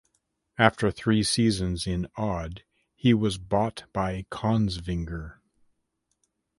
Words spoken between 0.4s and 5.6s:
After three seasons in Odd he was bought by Kongsvinger.